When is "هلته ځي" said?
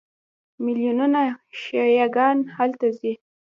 2.57-3.13